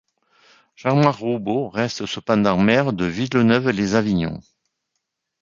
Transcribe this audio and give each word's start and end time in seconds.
Jean-Marc 0.75 1.19
Roubaud 1.19 1.69
reste 1.69 2.07
cependant 2.07 2.57
maire 2.57 2.91
de 2.91 3.05
Villeneuve-lès-Avignon. 3.05 4.41